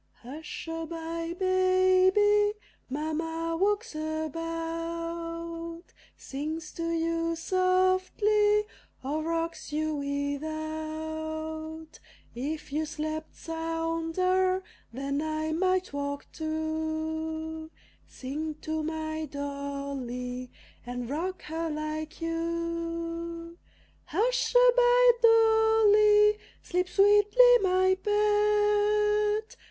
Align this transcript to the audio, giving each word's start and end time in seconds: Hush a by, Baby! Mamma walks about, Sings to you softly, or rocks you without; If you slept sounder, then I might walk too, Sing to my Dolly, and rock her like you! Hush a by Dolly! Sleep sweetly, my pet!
Hush 0.23 0.67
a 0.67 0.87
by, 0.87 1.35
Baby! 1.37 2.53
Mamma 2.89 3.55
walks 3.55 3.93
about, 3.93 5.83
Sings 6.17 6.71
to 6.71 6.89
you 6.91 7.35
softly, 7.35 8.63
or 9.03 9.21
rocks 9.21 9.71
you 9.71 9.93
without; 9.97 11.99
If 12.33 12.73
you 12.73 12.87
slept 12.87 13.35
sounder, 13.35 14.63
then 14.91 15.21
I 15.21 15.51
might 15.51 15.93
walk 15.93 16.25
too, 16.33 17.69
Sing 18.07 18.55
to 18.61 18.81
my 18.81 19.25
Dolly, 19.27 20.49
and 20.83 21.07
rock 21.11 21.43
her 21.43 21.69
like 21.69 22.19
you! 22.19 23.55
Hush 24.05 24.55
a 24.55 24.71
by 24.75 25.11
Dolly! 25.21 26.39
Sleep 26.63 26.89
sweetly, 26.89 27.59
my 27.61 27.95
pet! 28.03 29.57